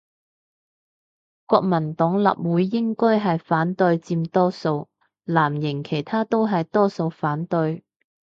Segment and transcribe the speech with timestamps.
[1.45, 4.87] 國民黨立委應該係反對佔多數，
[5.27, 7.83] 藍營其他都係多數反對